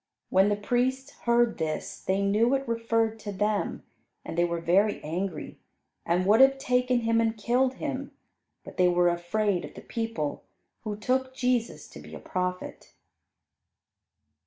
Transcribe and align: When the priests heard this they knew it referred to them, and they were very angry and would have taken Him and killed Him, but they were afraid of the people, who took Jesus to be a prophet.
When 0.31 0.49
the 0.49 0.55
priests 0.55 1.11
heard 1.29 1.59
this 1.59 1.99
they 1.99 2.23
knew 2.23 2.55
it 2.55 2.67
referred 2.67 3.19
to 3.19 3.31
them, 3.31 3.83
and 4.25 4.35
they 4.35 4.43
were 4.45 4.59
very 4.59 4.99
angry 5.03 5.59
and 6.07 6.25
would 6.25 6.41
have 6.41 6.57
taken 6.57 7.01
Him 7.01 7.21
and 7.21 7.37
killed 7.37 7.75
Him, 7.75 8.09
but 8.63 8.77
they 8.77 8.87
were 8.87 9.09
afraid 9.09 9.63
of 9.63 9.75
the 9.75 9.81
people, 9.81 10.41
who 10.83 10.97
took 10.97 11.35
Jesus 11.35 11.87
to 11.89 11.99
be 11.99 12.15
a 12.15 12.19
prophet. 12.19 12.95